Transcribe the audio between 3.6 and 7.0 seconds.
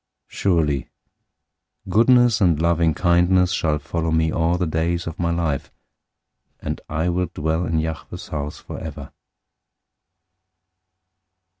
follow me all the days of my life, and